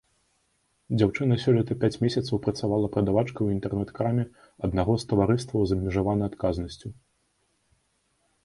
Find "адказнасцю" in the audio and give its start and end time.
6.33-6.87